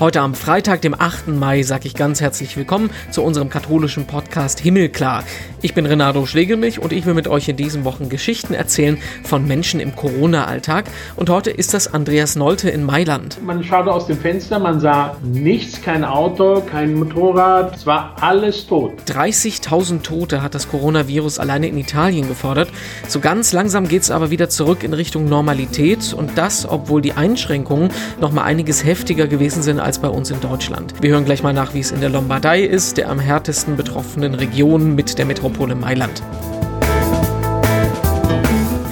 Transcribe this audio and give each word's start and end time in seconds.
Heute 0.00 0.20
am 0.20 0.36
Freitag, 0.36 0.80
dem 0.82 0.94
8. 0.94 1.26
Mai, 1.26 1.64
sage 1.64 1.88
ich 1.88 1.94
ganz 1.96 2.20
herzlich 2.20 2.56
willkommen 2.56 2.90
zu 3.10 3.20
unserem 3.24 3.50
katholischen 3.50 4.06
Podcast 4.06 4.60
Himmelklar. 4.60 5.24
Ich 5.60 5.74
bin 5.74 5.86
Renato 5.86 6.24
Schlegelmilch 6.24 6.78
und 6.78 6.92
ich 6.92 7.04
will 7.04 7.14
mit 7.14 7.26
euch 7.26 7.48
in 7.48 7.56
diesen 7.56 7.84
Wochen 7.84 8.08
Geschichten 8.08 8.54
erzählen 8.54 8.98
von 9.24 9.48
Menschen 9.48 9.80
im 9.80 9.96
Corona-Alltag. 9.96 10.84
Und 11.16 11.30
heute 11.30 11.50
ist 11.50 11.74
das 11.74 11.92
Andreas 11.92 12.36
Nolte 12.36 12.70
in 12.70 12.84
Mailand. 12.84 13.42
Man 13.42 13.64
schaute 13.64 13.90
aus 13.90 14.06
dem 14.06 14.18
Fenster, 14.18 14.60
man 14.60 14.78
sah 14.78 15.16
nichts, 15.20 15.82
kein 15.82 16.04
Auto, 16.04 16.60
kein 16.60 16.94
Motorrad, 16.94 17.74
es 17.74 17.84
war 17.84 18.14
alles 18.20 18.68
tot. 18.68 18.92
30.000 19.08 20.02
Tote 20.02 20.42
hat 20.42 20.54
das 20.54 20.68
Coronavirus 20.68 21.40
alleine 21.40 21.66
in 21.66 21.76
Italien 21.76 22.28
gefordert. 22.28 22.68
So 23.08 23.18
ganz 23.18 23.52
langsam 23.52 23.88
geht 23.88 24.02
es 24.02 24.12
aber 24.12 24.30
wieder 24.30 24.48
zurück 24.48 24.84
in 24.84 24.94
Richtung 24.94 25.28
Normalität 25.28 26.14
und 26.14 26.38
das, 26.38 26.68
obwohl 26.68 27.02
die 27.02 27.14
Einschränkungen 27.14 27.90
noch 28.20 28.30
mal 28.30 28.44
einiges 28.44 28.84
heftiger 28.84 29.26
gewesen 29.26 29.62
sind 29.62 29.87
als 29.88 29.98
bei 29.98 30.08
uns 30.08 30.30
in 30.30 30.38
Deutschland. 30.40 30.92
Wir 31.00 31.12
hören 31.12 31.24
gleich 31.24 31.42
mal 31.42 31.54
nach, 31.54 31.72
wie 31.72 31.80
es 31.80 31.92
in 31.92 32.00
der 32.00 32.10
Lombardei 32.10 32.60
ist, 32.60 32.98
der 32.98 33.08
am 33.08 33.18
härtesten 33.18 33.74
betroffenen 33.74 34.34
Region 34.34 34.94
mit 34.94 35.16
der 35.16 35.24
Metropole 35.24 35.74
Mailand. 35.74 36.22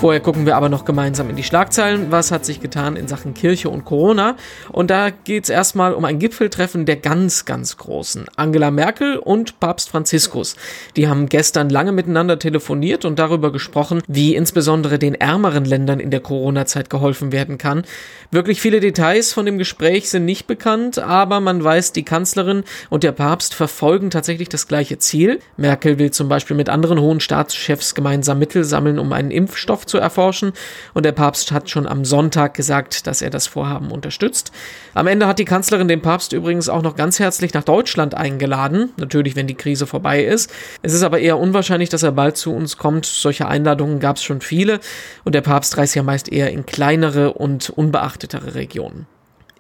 Vorher 0.07 0.23
gucken 0.23 0.47
wir 0.47 0.55
aber 0.57 0.69
noch 0.69 0.85
gemeinsam 0.85 1.31
in 1.31 1.35
die 1.35 1.43
Schlagzeilen. 1.43 2.13
Was 2.13 2.31
hat 2.31 2.45
sich 2.45 2.61
getan 2.61 2.95
in 2.95 3.09
Sachen 3.09 3.35
Kirche 3.35 3.71
und 3.71 3.85
Corona? 3.85 4.37
Und 4.71 4.89
da 4.89 5.11
geht 5.11 5.43
es 5.43 5.51
erstmal 5.51 5.95
um 5.95 6.05
ein 6.05 6.21
Gipfeltreffen 6.21 6.87
der 6.87 6.95
ganz, 6.95 7.45
ganz 7.45 7.77
Großen. 7.77 8.27
Angela 8.37 8.71
Merkel 8.71 9.17
und 9.17 9.59
Papst 9.59 9.89
Franziskus. 9.89 10.55
Die 10.95 11.09
haben 11.09 11.29
gestern 11.29 11.71
lange 11.71 11.91
miteinander 11.91 12.39
telefoniert 12.39 13.05
und 13.05 13.19
darüber 13.19 13.51
gesprochen, 13.51 14.01
wie 14.07 14.37
insbesondere 14.37 15.01
den 15.01 15.17
ärmeren 15.17 15.65
Ländern 15.65 15.99
in 15.99 16.13
der 16.13 16.21
Corona-Zeit 16.21 16.89
geholfen 16.89 17.33
werden 17.33 17.59
kann. 17.59 17.83
Wirklich 18.31 18.61
viele 18.61 18.79
Details 18.79 19.33
von 19.33 19.45
dem 19.45 19.59
Gespräch 19.59 20.09
sind 20.09 20.25
nicht 20.25 20.47
bekannt, 20.47 21.01
aber 21.01 21.41
man 21.41 21.65
weiß, 21.65 21.91
die 21.91 22.05
Kanzlerin 22.05 22.63
und 22.91 23.03
der 23.03 23.11
Papst 23.11 23.55
verfolgen 23.55 24.11
tatsächlich 24.11 24.49
das 24.51 24.69
gleiche 24.69 24.99
Ziel. 24.99 25.41
Merkel 25.57 25.99
will 25.99 26.13
zum 26.13 26.29
Beispiel 26.29 26.57
mit 26.57 26.69
anderen 26.69 27.01
hohen 27.01 27.19
Staatschefs 27.19 27.97
gemeinsam 27.97 28.39
Mittel 28.39 28.63
sammeln, 28.63 29.01
um 29.01 29.13
einen 29.13 29.33
Impfstoff 29.33 29.85
zu 29.85 29.96
erforschen. 29.99 30.53
Und 30.95 31.05
der 31.05 31.13
Papst 31.13 31.53
hat 31.53 31.71
schon 31.71 31.87
am 31.87 32.05
Sonntag 32.05 32.55
gesagt, 32.55 33.07
dass 33.07 33.23
er 33.23 33.31
das 33.31 33.47
Vorhaben 33.47 33.91
unterstützt. 33.91 34.53
Am 34.95 35.07
Ende 35.07 35.27
hat 35.27 35.39
die 35.39 35.45
Kanzlerin 35.45 35.89
den 35.89 36.03
Papst 36.03 36.33
übrigens 36.33 36.69
auch 36.69 36.83
noch 36.83 36.97
ganz 36.97 37.19
herzlich 37.19 37.55
nach 37.55 37.65
Deutschland 37.65 38.15
eingeladen. 38.15 38.93
Natürlich, 38.97 39.37
wenn 39.37 39.47
die 39.47 39.55
Krise 39.55 39.87
vorbei 39.87 40.25
ist. 40.25 40.53
Es 40.83 40.93
ist 40.93 41.03
aber 41.03 41.19
eher 41.19 41.39
unwahrscheinlich, 41.39 41.89
dass 41.89 42.03
er 42.03 42.13
bald 42.13 42.37
zu 42.37 42.55
uns 42.55 42.77
kommt. 42.77 43.07
Solche 43.07 43.49
Einladungen 43.49 44.01
gab 44.01 44.17
es 44.17 44.23
schon 44.23 44.41
viele. 44.41 44.81
Und 45.25 45.35
der 45.35 45.43
Papst 45.43 45.77
reist 45.77 45.95
ja 45.95 46.03
meist 46.03 46.33
eher 46.33 46.51
in 46.51 46.67
kleinere 46.67 47.33
und 47.33 47.71
unbeachtetere 47.71 48.55
Regionen. 48.55 49.07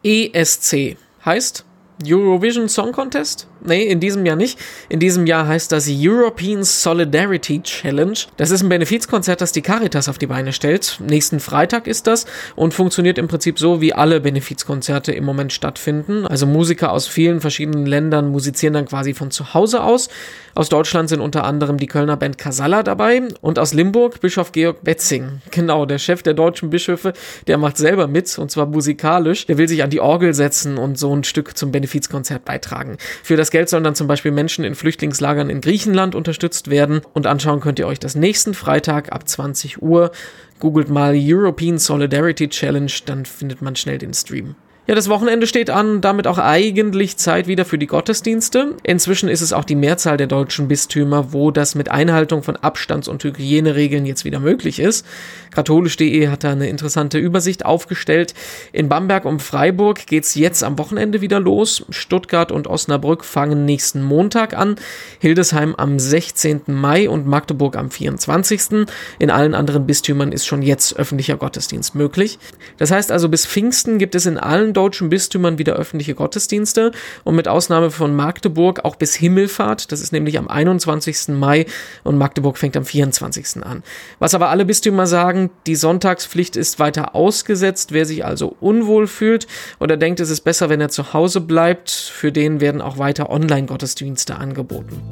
ESC 0.02 0.96
heißt 1.24 1.64
Eurovision 2.04 2.68
Song 2.68 2.92
Contest? 2.92 3.48
Nee, 3.64 3.84
in 3.84 4.00
diesem 4.00 4.24
Jahr 4.26 4.36
nicht. 4.36 4.58
In 4.88 5.00
diesem 5.00 5.26
Jahr 5.26 5.46
heißt 5.46 5.72
das 5.72 5.88
European 5.90 6.62
Solidarity 6.62 7.62
Challenge. 7.62 8.18
Das 8.36 8.50
ist 8.50 8.62
ein 8.62 8.68
Benefizkonzert, 8.68 9.40
das 9.40 9.52
die 9.52 9.62
Caritas 9.62 10.08
auf 10.08 10.18
die 10.18 10.26
Beine 10.26 10.52
stellt. 10.52 11.00
Nächsten 11.06 11.40
Freitag 11.40 11.86
ist 11.86 12.06
das 12.06 12.26
und 12.54 12.74
funktioniert 12.74 13.18
im 13.18 13.28
Prinzip 13.28 13.58
so, 13.58 13.80
wie 13.80 13.92
alle 13.92 14.20
Benefizkonzerte 14.20 15.12
im 15.12 15.24
Moment 15.24 15.52
stattfinden. 15.52 16.26
Also 16.26 16.46
Musiker 16.46 16.92
aus 16.92 17.06
vielen 17.06 17.40
verschiedenen 17.40 17.86
Ländern 17.86 18.30
musizieren 18.30 18.74
dann 18.74 18.86
quasi 18.86 19.14
von 19.14 19.30
zu 19.30 19.54
Hause 19.54 19.82
aus. 19.82 20.08
Aus 20.54 20.68
Deutschland 20.70 21.08
sind 21.08 21.20
unter 21.20 21.44
anderem 21.44 21.76
die 21.76 21.86
Kölner 21.86 22.16
Band 22.16 22.38
Casalla 22.38 22.82
dabei 22.82 23.22
und 23.42 23.58
aus 23.58 23.74
Limburg 23.74 24.20
Bischof 24.20 24.52
Georg 24.52 24.82
Betzing. 24.82 25.42
Genau, 25.50 25.84
der 25.84 25.98
Chef 25.98 26.22
der 26.22 26.32
deutschen 26.32 26.70
Bischöfe, 26.70 27.12
der 27.46 27.58
macht 27.58 27.76
selber 27.76 28.06
mit 28.06 28.38
und 28.38 28.50
zwar 28.50 28.66
musikalisch. 28.66 29.46
Der 29.46 29.58
will 29.58 29.68
sich 29.68 29.82
an 29.82 29.90
die 29.90 30.00
Orgel 30.00 30.32
setzen 30.34 30.78
und 30.78 30.98
so 30.98 31.14
ein 31.14 31.24
Stück 31.24 31.58
zum 31.58 31.72
Benefizkonzert 31.72 32.44
beitragen. 32.44 32.96
Für 33.22 33.36
das 33.36 33.45
Geld 33.50 33.68
sollen 33.68 33.84
dann 33.84 33.94
zum 33.94 34.06
Beispiel 34.06 34.32
Menschen 34.32 34.64
in 34.64 34.74
Flüchtlingslagern 34.74 35.50
in 35.50 35.60
Griechenland 35.60 36.14
unterstützt 36.14 36.70
werden. 36.70 37.00
Und 37.14 37.26
anschauen 37.26 37.60
könnt 37.60 37.78
ihr 37.78 37.86
euch 37.86 37.98
das 37.98 38.14
nächsten 38.14 38.54
Freitag 38.54 39.12
ab 39.12 39.28
20 39.28 39.82
Uhr. 39.82 40.10
Googelt 40.58 40.88
mal 40.88 41.14
European 41.16 41.78
Solidarity 41.78 42.48
Challenge, 42.48 42.92
dann 43.04 43.24
findet 43.24 43.62
man 43.62 43.76
schnell 43.76 43.98
den 43.98 44.14
Stream. 44.14 44.54
Ja, 44.88 44.94
das 44.94 45.08
Wochenende 45.08 45.48
steht 45.48 45.68
an, 45.68 46.00
damit 46.00 46.28
auch 46.28 46.38
eigentlich 46.38 47.16
Zeit 47.16 47.48
wieder 47.48 47.64
für 47.64 47.76
die 47.76 47.88
Gottesdienste. 47.88 48.76
Inzwischen 48.84 49.28
ist 49.28 49.40
es 49.40 49.52
auch 49.52 49.64
die 49.64 49.74
Mehrzahl 49.74 50.16
der 50.16 50.28
deutschen 50.28 50.68
Bistümer, 50.68 51.32
wo 51.32 51.50
das 51.50 51.74
mit 51.74 51.90
Einhaltung 51.90 52.44
von 52.44 52.54
Abstands- 52.54 53.08
und 53.08 53.24
Hygieneregeln 53.24 54.06
jetzt 54.06 54.24
wieder 54.24 54.38
möglich 54.38 54.78
ist. 54.78 55.04
Katholisch.de 55.50 56.28
hat 56.28 56.44
da 56.44 56.52
eine 56.52 56.68
interessante 56.68 57.18
Übersicht 57.18 57.64
aufgestellt. 57.64 58.34
In 58.72 58.88
Bamberg 58.88 59.24
und 59.24 59.42
Freiburg 59.42 60.06
geht's 60.06 60.36
jetzt 60.36 60.62
am 60.62 60.78
Wochenende 60.78 61.20
wieder 61.20 61.40
los. 61.40 61.84
Stuttgart 61.90 62.52
und 62.52 62.68
Osnabrück 62.68 63.24
fangen 63.24 63.64
nächsten 63.64 64.04
Montag 64.04 64.56
an. 64.56 64.76
Hildesheim 65.18 65.74
am 65.74 65.98
16. 65.98 66.60
Mai 66.68 67.08
und 67.08 67.26
Magdeburg 67.26 67.74
am 67.74 67.90
24. 67.90 68.86
In 69.18 69.30
allen 69.30 69.54
anderen 69.56 69.84
Bistümern 69.84 70.30
ist 70.30 70.46
schon 70.46 70.62
jetzt 70.62 70.96
öffentlicher 70.96 71.38
Gottesdienst 71.38 71.96
möglich. 71.96 72.38
Das 72.76 72.92
heißt 72.92 73.10
also, 73.10 73.28
bis 73.28 73.46
Pfingsten 73.46 73.98
gibt 73.98 74.14
es 74.14 74.26
in 74.26 74.38
allen 74.38 74.75
deutschen 74.76 75.08
Bistümern 75.08 75.58
wieder 75.58 75.74
öffentliche 75.74 76.14
Gottesdienste 76.14 76.92
und 77.24 77.34
mit 77.34 77.48
Ausnahme 77.48 77.90
von 77.90 78.14
Magdeburg 78.14 78.84
auch 78.84 78.96
bis 78.96 79.14
Himmelfahrt. 79.14 79.90
Das 79.92 80.00
ist 80.00 80.12
nämlich 80.12 80.38
am 80.38 80.48
21. 80.48 81.28
Mai 81.28 81.66
und 82.04 82.18
Magdeburg 82.18 82.58
fängt 82.58 82.76
am 82.76 82.84
24. 82.84 83.64
an. 83.64 83.82
Was 84.18 84.34
aber 84.34 84.48
alle 84.48 84.64
Bistümer 84.64 85.06
sagen, 85.06 85.50
die 85.66 85.76
Sonntagspflicht 85.76 86.56
ist 86.56 86.78
weiter 86.78 87.14
ausgesetzt. 87.14 87.92
Wer 87.92 88.06
sich 88.06 88.24
also 88.24 88.56
unwohl 88.60 89.06
fühlt 89.06 89.46
oder 89.80 89.96
denkt, 89.96 90.20
es 90.20 90.30
ist 90.30 90.42
besser, 90.42 90.68
wenn 90.68 90.80
er 90.80 90.88
zu 90.88 91.12
Hause 91.12 91.40
bleibt, 91.40 91.90
für 91.90 92.32
den 92.32 92.60
werden 92.60 92.80
auch 92.80 92.98
weiter 92.98 93.30
Online-Gottesdienste 93.30 94.36
angeboten. 94.36 95.02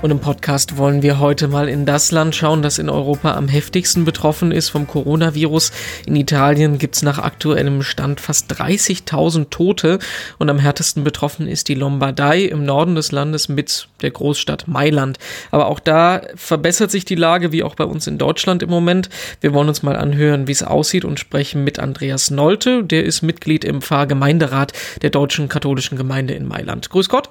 Und 0.00 0.12
im 0.12 0.20
Podcast 0.20 0.76
wollen 0.76 1.02
wir 1.02 1.18
heute 1.18 1.48
mal 1.48 1.68
in 1.68 1.84
das 1.84 2.12
Land 2.12 2.36
schauen, 2.36 2.62
das 2.62 2.78
in 2.78 2.88
Europa 2.88 3.34
am 3.34 3.48
heftigsten 3.48 4.04
betroffen 4.04 4.52
ist 4.52 4.68
vom 4.68 4.86
Coronavirus. 4.86 5.72
In 6.06 6.14
Italien 6.14 6.78
gibt 6.78 6.94
es 6.94 7.02
nach 7.02 7.18
aktuellem 7.18 7.82
Stand 7.82 8.20
fast 8.20 8.52
30.000 8.52 9.50
Tote 9.50 9.98
und 10.38 10.50
am 10.50 10.60
härtesten 10.60 11.02
betroffen 11.02 11.48
ist 11.48 11.66
die 11.66 11.74
Lombardei 11.74 12.42
im 12.42 12.64
Norden 12.64 12.94
des 12.94 13.10
Landes 13.10 13.48
mit 13.48 13.88
der 14.00 14.12
Großstadt 14.12 14.68
Mailand. 14.68 15.18
Aber 15.50 15.66
auch 15.66 15.80
da 15.80 16.22
verbessert 16.36 16.92
sich 16.92 17.04
die 17.04 17.16
Lage, 17.16 17.50
wie 17.50 17.64
auch 17.64 17.74
bei 17.74 17.84
uns 17.84 18.06
in 18.06 18.18
Deutschland 18.18 18.62
im 18.62 18.70
Moment. 18.70 19.08
Wir 19.40 19.52
wollen 19.52 19.68
uns 19.68 19.82
mal 19.82 19.96
anhören, 19.96 20.46
wie 20.46 20.52
es 20.52 20.62
aussieht 20.62 21.04
und 21.04 21.18
sprechen 21.18 21.64
mit 21.64 21.80
Andreas 21.80 22.30
Nolte. 22.30 22.84
Der 22.84 23.02
ist 23.02 23.22
Mitglied 23.22 23.64
im 23.64 23.82
Pfarrgemeinderat 23.82 24.72
der 25.02 25.10
Deutschen 25.10 25.48
Katholischen 25.48 25.98
Gemeinde 25.98 26.34
in 26.34 26.46
Mailand. 26.46 26.88
Grüß 26.88 27.08
Gott. 27.08 27.30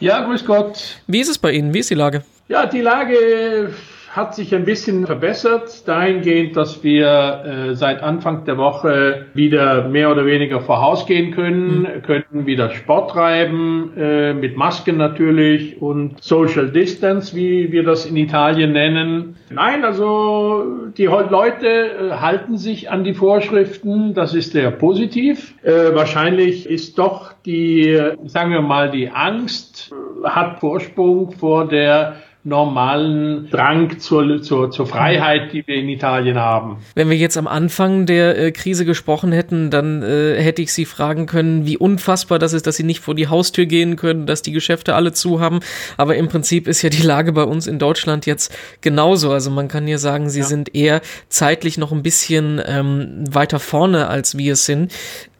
Ja, 0.00 0.20
grüß 0.24 0.44
Gott. 0.44 1.00
Wie 1.06 1.20
ist 1.20 1.28
es 1.28 1.38
bei 1.38 1.52
Ihnen? 1.52 1.72
Wie 1.72 1.78
ist 1.78 1.90
die 1.90 1.94
Lage? 1.94 2.22
Ja, 2.48 2.66
die 2.66 2.80
Lage 2.80 3.74
hat 4.16 4.34
sich 4.34 4.54
ein 4.54 4.64
bisschen 4.64 5.04
verbessert, 5.04 5.86
dahingehend, 5.86 6.56
dass 6.56 6.82
wir 6.82 7.44
äh, 7.44 7.74
seit 7.74 8.02
Anfang 8.02 8.46
der 8.46 8.56
Woche 8.56 9.26
wieder 9.34 9.88
mehr 9.88 10.10
oder 10.10 10.24
weniger 10.24 10.62
vor 10.62 10.80
Haus 10.80 11.04
gehen 11.04 11.32
können, 11.32 11.82
mhm. 11.82 12.02
können 12.02 12.46
wieder 12.46 12.70
Sport 12.70 13.10
treiben, 13.10 13.92
äh, 13.94 14.32
mit 14.32 14.56
Masken 14.56 14.96
natürlich 14.96 15.82
und 15.82 16.22
Social 16.22 16.70
Distance, 16.70 17.36
wie 17.36 17.70
wir 17.72 17.84
das 17.84 18.06
in 18.06 18.16
Italien 18.16 18.72
nennen. 18.72 19.36
Nein, 19.50 19.84
also 19.84 20.64
die 20.96 21.04
Leute 21.04 21.66
äh, 21.66 22.10
halten 22.12 22.56
sich 22.56 22.90
an 22.90 23.04
die 23.04 23.12
Vorschriften, 23.12 24.14
das 24.14 24.34
ist 24.34 24.52
sehr 24.52 24.70
positiv. 24.70 25.54
Äh, 25.62 25.94
wahrscheinlich 25.94 26.66
ist 26.66 26.98
doch 26.98 27.34
die, 27.44 28.00
sagen 28.24 28.50
wir 28.50 28.62
mal, 28.62 28.90
die 28.90 29.10
Angst 29.10 29.92
äh, 29.92 30.26
hat 30.26 30.60
Vorsprung 30.60 31.32
vor 31.32 31.68
der 31.68 32.16
normalen 32.46 33.50
Drang 33.50 33.98
zur, 33.98 34.40
zur, 34.40 34.70
zur 34.70 34.86
Freiheit, 34.86 35.52
die 35.52 35.66
wir 35.66 35.74
in 35.74 35.88
Italien 35.88 36.38
haben. 36.38 36.76
Wenn 36.94 37.10
wir 37.10 37.16
jetzt 37.16 37.36
am 37.36 37.48
Anfang 37.48 38.06
der 38.06 38.38
äh, 38.38 38.52
Krise 38.52 38.84
gesprochen 38.84 39.32
hätten, 39.32 39.70
dann 39.70 40.02
äh, 40.04 40.40
hätte 40.40 40.62
ich 40.62 40.72
Sie 40.72 40.84
fragen 40.84 41.26
können, 41.26 41.66
wie 41.66 41.76
unfassbar 41.76 42.38
das 42.38 42.52
ist, 42.52 42.68
dass 42.68 42.76
Sie 42.76 42.84
nicht 42.84 43.00
vor 43.00 43.16
die 43.16 43.26
Haustür 43.26 43.66
gehen 43.66 43.96
können, 43.96 44.26
dass 44.26 44.42
die 44.42 44.52
Geschäfte 44.52 44.94
alle 44.94 45.12
zu 45.12 45.40
haben. 45.40 45.58
Aber 45.96 46.14
im 46.14 46.28
Prinzip 46.28 46.68
ist 46.68 46.82
ja 46.82 46.88
die 46.88 47.02
Lage 47.02 47.32
bei 47.32 47.42
uns 47.42 47.66
in 47.66 47.80
Deutschland 47.80 48.26
jetzt 48.26 48.56
genauso. 48.80 49.32
Also 49.32 49.50
man 49.50 49.66
kann 49.66 49.84
hier 49.84 49.98
sagen, 49.98 50.30
Sie 50.30 50.40
ja. 50.40 50.46
sind 50.46 50.72
eher 50.72 51.00
zeitlich 51.28 51.78
noch 51.78 51.90
ein 51.90 52.04
bisschen 52.04 52.62
ähm, 52.64 53.24
weiter 53.28 53.58
vorne, 53.58 54.06
als 54.06 54.38
wir 54.38 54.52
es 54.52 54.66
sind. 54.66 54.92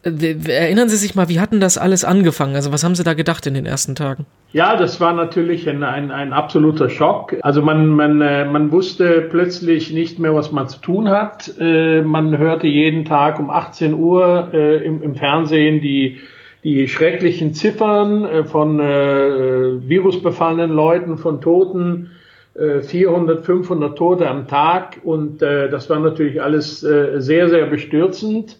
Erinnern 0.07 0.89
Sie 0.89 0.95
sich 0.95 1.15
mal, 1.15 1.29
wie 1.29 1.39
hatten 1.39 1.59
das 1.59 1.77
alles 1.77 2.05
angefangen? 2.05 2.55
Also 2.55 2.71
was 2.71 2.83
haben 2.83 2.95
Sie 2.95 3.03
da 3.03 3.13
gedacht 3.13 3.45
in 3.45 3.53
den 3.53 3.65
ersten 3.65 3.95
Tagen? 3.95 4.25
Ja, 4.53 4.77
das 4.77 5.01
war 5.01 5.13
natürlich 5.13 5.67
ein, 5.69 5.83
ein, 5.83 6.09
ein 6.09 6.31
absoluter 6.31 6.89
Schock. 6.89 7.35
Also 7.41 7.61
man, 7.61 7.87
man, 7.87 8.21
äh, 8.21 8.45
man 8.45 8.71
wusste 8.71 9.27
plötzlich 9.29 9.91
nicht 9.91 10.19
mehr, 10.19 10.33
was 10.33 10.51
man 10.53 10.69
zu 10.69 10.79
tun 10.79 11.09
hat. 11.09 11.53
Äh, 11.59 12.01
man 12.01 12.37
hörte 12.37 12.67
jeden 12.67 13.03
Tag 13.03 13.39
um 13.39 13.49
18 13.49 13.93
Uhr 13.93 14.49
äh, 14.53 14.85
im, 14.85 15.03
im 15.03 15.15
Fernsehen 15.15 15.81
die, 15.81 16.19
die 16.63 16.87
schrecklichen 16.87 17.53
Ziffern 17.53 18.45
von 18.45 18.79
virusbefallenen 18.79 20.71
Leuten, 20.71 21.17
von 21.17 21.39
Toten. 21.39 22.11
400, 22.55 23.45
500 23.45 23.95
Tote 23.95 24.27
am 24.27 24.47
Tag 24.47 24.97
und 25.03 25.43
das 25.43 25.89
war 25.91 25.99
natürlich 25.99 26.41
alles 26.41 26.79
sehr, 26.79 27.49
sehr 27.49 27.67
bestürzend. 27.67 28.57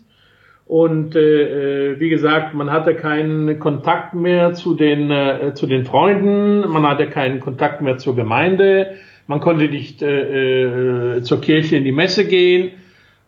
Und 0.68 1.16
äh, 1.16 1.92
äh, 1.92 2.00
wie 2.00 2.10
gesagt, 2.10 2.54
man 2.54 2.72
hatte 2.72 2.94
keinen 2.94 3.58
Kontakt 3.58 4.14
mehr 4.14 4.54
zu 4.54 4.75
den, 4.75 5.10
äh, 5.10 5.54
zu 5.54 5.66
den 5.66 5.86
Freunden, 5.86 6.68
man 6.69 6.86
hatte 6.86 7.08
keinen 7.08 7.40
Kontakt 7.40 7.81
mehr 7.81 7.98
zur 7.98 8.18
Gemeinde, 8.18 8.96
man 9.28 9.40
konnte 9.40 9.69
nicht 9.69 10.02
äh, 10.02 11.16
äh, 11.16 11.22
zur 11.22 11.40
Kirche 11.40 11.78
in 11.78 11.86
die 11.86 11.94
Messe 11.94 12.25
gehen. 12.25 12.72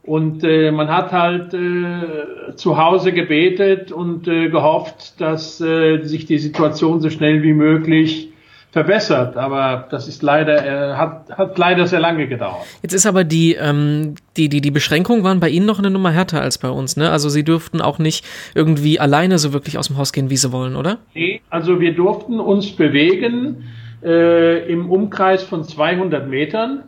Und 0.03 0.43
äh, 0.43 0.71
man 0.71 0.89
hat 0.89 1.11
halt 1.11 1.53
äh, 1.53 2.55
zu 2.55 2.77
Hause 2.77 3.13
gebetet 3.13 3.91
und 3.91 4.27
äh, 4.27 4.49
gehofft, 4.49 5.21
dass 5.21 5.61
äh, 5.61 6.01
sich 6.03 6.25
die 6.25 6.39
Situation 6.39 6.99
so 6.99 7.09
schnell 7.09 7.43
wie 7.43 7.53
möglich 7.53 8.28
verbessert, 8.71 9.35
aber 9.35 9.87
das 9.89 10.07
ist 10.07 10.21
leider, 10.21 10.91
äh, 10.91 10.95
hat, 10.95 11.31
hat 11.31 11.57
leider 11.57 11.87
sehr 11.87 11.99
lange 11.99 12.27
gedauert. 12.27 12.65
Jetzt 12.83 12.93
ist 12.93 13.07
aber 13.07 13.23
die, 13.23 13.55
ähm, 13.55 14.15
die, 14.37 14.47
die, 14.47 14.61
die 14.61 14.71
Beschränkungen 14.71 15.23
waren 15.23 15.39
bei 15.39 15.49
Ihnen 15.49 15.65
noch 15.65 15.79
eine 15.79 15.89
Nummer 15.89 16.11
härter 16.11 16.41
als 16.41 16.59
bei 16.59 16.69
uns, 16.69 16.95
ne? 16.95 17.09
Also 17.09 17.29
Sie 17.29 17.43
durften 17.43 17.81
auch 17.81 17.97
nicht 17.97 18.25
irgendwie 18.53 18.99
alleine 18.99 19.39
so 19.39 19.53
wirklich 19.53 19.79
aus 19.79 19.87
dem 19.87 19.97
Haus 19.97 20.13
gehen, 20.13 20.29
wie 20.29 20.37
Sie 20.37 20.51
wollen, 20.51 20.75
oder? 20.75 20.99
Nee, 21.15 21.41
also 21.49 21.79
wir 21.79 21.95
durften 21.95 22.39
uns 22.39 22.71
bewegen 22.75 23.63
äh, 24.03 24.71
im 24.71 24.91
Umkreis 24.91 25.41
von 25.41 25.63
200 25.63 26.27
Metern. 26.29 26.83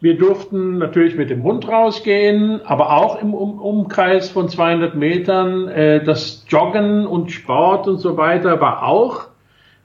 Wir 0.00 0.18
durften 0.18 0.78
natürlich 0.78 1.16
mit 1.16 1.30
dem 1.30 1.44
Hund 1.44 1.68
rausgehen, 1.68 2.60
aber 2.66 2.90
auch 2.90 3.22
im 3.22 3.32
um 3.32 3.60
Umkreis 3.60 4.28
von 4.28 4.48
200 4.48 4.96
Metern. 4.96 5.68
Äh, 5.68 6.02
das 6.02 6.44
Joggen 6.48 7.06
und 7.06 7.30
Sport 7.30 7.86
und 7.86 7.98
so 7.98 8.16
weiter 8.16 8.60
war 8.60 8.82
auch 8.82 9.28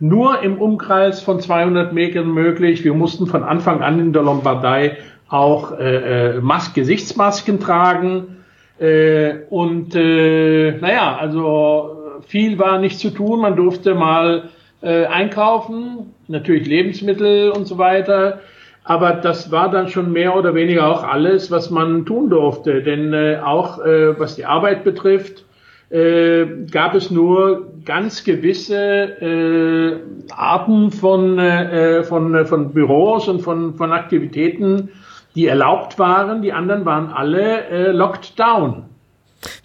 nur 0.02 0.42
im 0.42 0.58
Umkreis 0.58 1.22
von 1.22 1.40
200 1.40 1.94
Metern 1.94 2.32
möglich. 2.34 2.84
Wir 2.84 2.96
mussten 2.96 3.28
von 3.28 3.44
Anfang 3.44 3.82
an 3.82 4.00
in 4.00 4.14
der 4.14 4.24
Lombardei 4.24 4.98
auch 5.30 5.78
äh, 5.80 6.36
äh, 6.36 6.42
Mas 6.42 6.74
Gesichtsmasken 6.74 7.60
tragen. 7.60 8.38
Äh, 8.80 9.44
und 9.52 9.96
äh, 9.96 10.72
naja, 10.82 11.18
also 11.18 12.20
viel 12.28 12.58
war 12.58 12.80
nicht 12.80 13.00
zu 13.00 13.12
tun. 13.12 13.42
Man 13.42 13.56
durfte 13.56 13.94
mal 13.94 14.50
äh, 14.82 15.06
einkaufen, 15.06 16.16
natürlich 16.28 16.68
Lebensmittel 16.68 17.52
und 17.52 17.66
so 17.66 17.78
weiter. 17.78 18.40
Aber 18.84 19.14
das 19.14 19.52
war 19.52 19.70
dann 19.70 19.88
schon 19.88 20.12
mehr 20.12 20.36
oder 20.36 20.56
weniger 20.56 20.88
auch 20.88 21.04
alles, 21.04 21.52
was 21.52 21.70
man 21.70 22.08
tun 22.08 22.32
durfte. 22.32 22.82
Denn 22.82 23.14
äh, 23.14 23.38
auch 23.44 23.80
äh, 23.86 24.20
was 24.20 24.36
die 24.36 24.46
Arbeit 24.46 24.84
betrifft, 24.84 25.46
äh, 25.92 26.46
gab 26.72 26.96
es 26.96 27.12
nur 27.12 27.74
ganz 27.84 28.24
gewisse 28.24 28.76
äh, 28.78 30.32
Arten 30.32 30.92
von, 30.92 31.38
äh, 31.38 32.04
von, 32.04 32.34
äh, 32.34 32.46
von 32.46 32.74
Büros 32.74 33.28
und 33.28 33.42
von, 33.42 33.76
von 33.76 33.92
Aktivitäten, 33.92 34.90
die 35.36 35.48
erlaubt 35.48 36.00
waren. 36.00 36.42
Die 36.42 36.54
anderen 36.54 36.86
waren 36.86 37.10
alle 37.10 37.66
äh, 37.68 37.92
locked 37.92 38.40
down. 38.40 38.86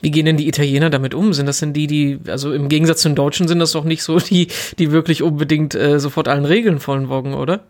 Wie 0.00 0.10
gehen 0.10 0.24
denn 0.24 0.36
die 0.36 0.48
Italiener 0.48 0.90
damit 0.90 1.14
um? 1.14 1.32
Sind 1.32 1.46
das 1.46 1.60
denn 1.60 1.72
die, 1.72 1.86
die, 1.86 2.18
also 2.28 2.52
im 2.52 2.68
Gegensatz 2.68 3.02
zu 3.02 3.08
den 3.08 3.16
Deutschen 3.16 3.46
sind 3.46 3.58
das 3.58 3.72
doch 3.72 3.84
nicht 3.84 4.02
so 4.02 4.18
die, 4.18 4.48
die 4.78 4.90
wirklich 4.90 5.22
unbedingt 5.22 5.74
äh, 5.74 6.00
sofort 6.00 6.28
allen 6.28 6.44
Regeln 6.44 6.80
vollen 6.80 7.08
Wogen, 7.08 7.34
oder? 7.34 7.60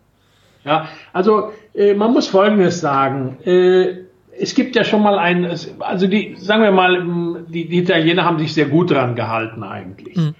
Ja, 0.63 0.87
also 1.13 1.51
äh, 1.75 1.93
man 1.93 2.11
muss 2.13 2.27
Folgendes 2.27 2.79
sagen. 2.79 3.37
Äh, 3.45 4.06
es 4.39 4.55
gibt 4.55 4.75
ja 4.75 4.83
schon 4.83 5.03
mal 5.03 5.17
ein, 5.17 5.45
also 5.79 6.07
die, 6.07 6.35
sagen 6.37 6.63
wir 6.63 6.71
mal, 6.71 7.45
die, 7.47 7.67
die 7.67 7.79
Italiener 7.79 8.25
haben 8.25 8.39
sich 8.39 8.53
sehr 8.53 8.67
gut 8.67 8.91
dran 8.91 9.15
gehalten 9.15 9.63
eigentlich. 9.63 10.17
Mhm. 10.17 10.35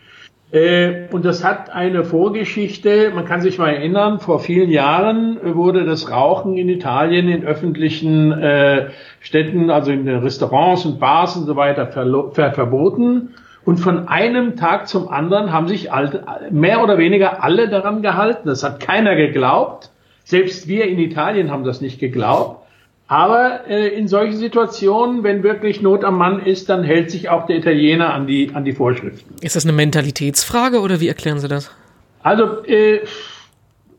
Äh, 0.52 1.08
und 1.12 1.26
das 1.26 1.44
hat 1.44 1.70
eine 1.72 2.06
Vorgeschichte, 2.06 3.12
man 3.14 3.26
kann 3.26 3.42
sich 3.42 3.58
mal 3.58 3.70
erinnern, 3.70 4.20
vor 4.20 4.40
vielen 4.40 4.70
Jahren 4.70 5.40
wurde 5.44 5.84
das 5.84 6.10
Rauchen 6.10 6.58
in 6.58 6.70
Italien 6.70 7.28
in 7.28 7.44
öffentlichen 7.44 8.32
äh, 8.32 8.90
Städten, 9.20 9.70
also 9.70 9.92
in 9.92 10.06
den 10.06 10.20
Restaurants 10.20 10.86
und 10.86 11.00
Bars 11.00 11.36
und 11.36 11.46
so 11.46 11.56
weiter 11.56 11.88
ver 11.88 12.52
verboten. 12.54 13.34
Und 13.66 13.78
von 13.78 14.08
einem 14.08 14.56
Tag 14.56 14.88
zum 14.88 15.10
anderen 15.10 15.52
haben 15.52 15.68
sich 15.68 15.92
alte, 15.92 16.24
mehr 16.52 16.82
oder 16.82 16.98
weniger 16.98 17.44
alle 17.44 17.68
daran 17.68 18.02
gehalten. 18.02 18.48
Das 18.48 18.64
hat 18.64 18.80
keiner 18.80 19.18
geglaubt. 19.18 19.90
Selbst 20.24 20.70
wir 20.70 20.86
in 20.86 21.00
Italien 21.00 21.52
haben 21.52 21.66
das 21.66 21.82
nicht 21.82 22.00
geglaubt. 22.00 22.67
Aber 23.08 23.68
äh, 23.70 23.88
in 23.88 24.08
solchen 24.08 24.36
Situationen, 24.36 25.24
wenn 25.24 25.42
wirklich 25.42 25.82
Not 25.82 26.04
am 26.04 26.18
Mann 26.18 26.46
ist, 26.46 26.68
dann 26.70 26.84
hält 26.84 27.10
sich 27.10 27.30
auch 27.30 27.46
der 27.46 27.58
Italiener 27.58 28.14
an 28.14 28.28
die, 28.28 28.52
an 28.54 28.66
die 28.66 28.74
Vorschriften. 28.74 29.36
Ist 29.42 29.56
das 29.56 29.66
eine 29.66 29.74
Mentalitätsfrage 29.74 30.82
oder 30.82 31.00
wie 31.00 31.08
erklären 31.08 31.40
Sie 31.40 31.48
das? 31.48 31.72
Also, 32.22 32.64
äh, 32.66 33.00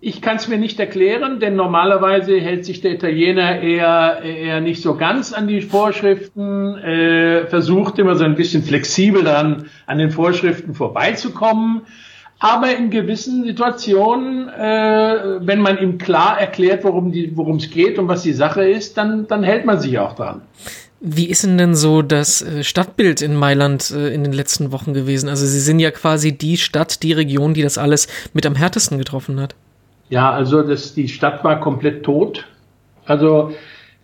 ich 0.00 0.22
kann 0.22 0.36
es 0.36 0.46
mir 0.46 0.58
nicht 0.58 0.78
erklären, 0.78 1.40
denn 1.40 1.56
normalerweise 1.56 2.38
hält 2.38 2.64
sich 2.64 2.82
der 2.82 2.92
Italiener 2.92 3.60
eher, 3.60 4.20
eher 4.22 4.60
nicht 4.60 4.80
so 4.80 4.94
ganz 4.94 5.32
an 5.32 5.48
die 5.48 5.60
Vorschriften, 5.60 6.76
äh, 6.76 7.46
versucht 7.46 7.98
immer 7.98 8.14
so 8.14 8.24
ein 8.24 8.36
bisschen 8.36 8.62
flexibel 8.62 9.24
dann 9.24 9.66
an 9.86 9.98
den 9.98 10.10
Vorschriften 10.10 10.74
vorbeizukommen. 10.74 11.82
Aber 12.40 12.76
in 12.76 12.90
gewissen 12.90 13.44
Situationen, 13.44 14.48
äh, 14.48 15.40
wenn 15.40 15.60
man 15.60 15.78
ihm 15.78 15.98
klar 15.98 16.40
erklärt, 16.40 16.84
worum 16.84 17.56
es 17.56 17.70
geht 17.70 17.98
und 17.98 18.06
was 18.06 18.22
die 18.22 18.32
Sache 18.32 18.68
ist, 18.68 18.96
dann, 18.96 19.26
dann 19.26 19.42
hält 19.42 19.64
man 19.64 19.80
sich 19.80 19.98
auch 19.98 20.14
dran. 20.14 20.42
Wie 21.00 21.26
ist 21.26 21.44
denn 21.44 21.58
denn 21.58 21.74
so 21.74 22.02
das 22.02 22.42
äh, 22.42 22.62
Stadtbild 22.62 23.22
in 23.22 23.34
Mailand 23.34 23.90
äh, 23.90 24.12
in 24.12 24.24
den 24.24 24.32
letzten 24.32 24.72
Wochen 24.72 24.94
gewesen? 24.94 25.28
Also 25.28 25.46
Sie 25.46 25.60
sind 25.60 25.80
ja 25.80 25.90
quasi 25.90 26.36
die 26.36 26.56
Stadt, 26.56 27.02
die 27.02 27.12
Region, 27.12 27.54
die 27.54 27.62
das 27.62 27.78
alles 27.78 28.08
mit 28.34 28.46
am 28.46 28.54
härtesten 28.54 28.98
getroffen 28.98 29.40
hat. 29.40 29.54
Ja, 30.08 30.30
also 30.32 30.62
das, 30.62 30.94
die 30.94 31.08
Stadt 31.08 31.44
war 31.44 31.60
komplett 31.60 32.04
tot. 32.04 32.46
Also 33.04 33.52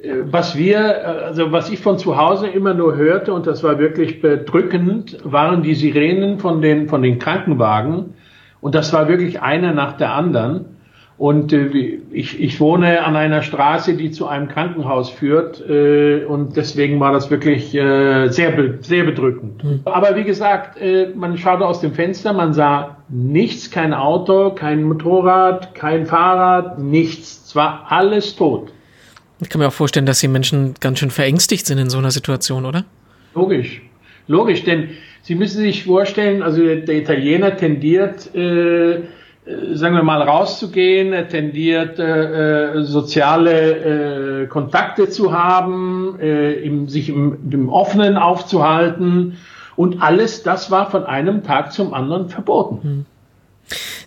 äh, 0.03 0.09
was 0.25 0.57
wir, 0.57 1.07
also 1.27 1.51
was 1.51 1.71
ich 1.71 1.81
von 1.81 1.99
zu 1.99 2.17
Hause 2.17 2.49
immer 2.49 2.75
nur 2.75 2.97
hörte, 2.97 3.33
und 3.33 3.47
das 3.47 3.63
war 3.63 3.79
wirklich 3.79 4.21
bedrückend, 4.21 5.19
waren 5.25 5.63
die 5.63 5.75
Sirenen 5.75 6.39
von 6.39 6.63
den, 6.63 6.89
von 6.89 7.03
den 7.03 7.19
Krankenwagen, 7.19 8.15
und 8.65 8.75
das 8.75 8.95
war 8.95 9.09
wirklich 9.09 9.43
eine 9.43 9.75
nach 9.75 9.99
der 9.99 10.15
anderen. 10.15 10.65
Und 11.19 11.53
äh, 11.53 11.99
ich, 12.11 12.41
ich 12.41 12.61
wohne 12.61 13.05
an 13.05 13.15
einer 13.15 13.43
Straße, 13.43 13.95
die 13.95 14.11
zu 14.11 14.27
einem 14.27 14.49
Krankenhaus 14.49 15.11
führt. 15.11 15.61
Äh, 15.69 16.25
und 16.25 16.57
deswegen 16.57 16.99
war 16.99 17.13
das 17.13 17.31
wirklich 17.31 17.75
äh, 17.75 18.29
sehr, 18.29 18.79
sehr 18.81 19.05
bedrückend. 19.05 19.63
Mhm. 19.63 19.81
Aber 19.85 20.17
wie 20.17 20.25
gesagt, 20.25 20.81
äh, 20.81 21.11
man 21.15 21.37
schaute 21.37 21.67
aus 21.67 21.83
dem 21.83 21.93
Fenster, 21.93 22.33
man 22.33 22.55
sah 22.55 22.97
nichts, 23.11 23.71
kein 23.71 23.93
Auto, 23.93 24.53
kein 24.55 24.83
Motorrad, 24.85 25.75
kein 25.75 26.07
Fahrrad, 26.07 26.79
nichts. 26.79 27.43
Es 27.49 27.55
war 27.55 27.85
alles 27.91 28.35
tot. 28.35 28.73
Ich 29.41 29.51
kann 29.51 29.61
mir 29.61 29.69
auch 29.69 29.75
vorstellen, 29.75 30.07
dass 30.07 30.21
die 30.21 30.29
Menschen 30.29 30.73
ganz 30.81 31.01
schön 31.01 31.11
verängstigt 31.11 31.67
sind 31.67 31.77
in 31.77 31.91
so 31.91 31.99
einer 31.99 32.13
Situation, 32.13 32.65
oder? 32.65 32.87
Logisch. 33.35 33.83
Logisch, 34.27 34.65
denn 34.65 34.89
Sie 35.25 35.35
müssen 35.35 35.63
sich 35.63 35.85
vorstellen, 35.85 36.43
also 36.43 36.61
der 36.63 36.97
Italiener 36.97 37.57
tendiert, 37.57 38.35
äh, 38.35 38.97
äh, 38.97 39.01
sagen 39.73 39.97
wir 39.97 40.03
mal, 40.03 40.21
rauszugehen, 40.21 41.15
er 41.15 41.29
tendiert, 41.29 41.99
äh, 41.99 42.73
äh, 42.75 42.83
soziale 42.85 44.43
äh, 44.43 44.47
Kontakte 44.49 45.09
zu 45.09 45.33
haben, 45.33 46.19
äh, 46.21 46.53
im, 46.53 46.89
sich 46.89 47.09
im, 47.09 47.39
im 47.51 47.71
Offenen 47.71 48.19
aufzuhalten. 48.19 49.39
Und 49.77 50.03
alles 50.03 50.43
das 50.43 50.71
war 50.71 50.91
von 50.91 51.05
einem 51.05 51.43
Tag 51.43 51.73
zum 51.73 51.95
anderen 51.95 52.29
verboten. 52.29 52.79
Hm. 52.83 53.07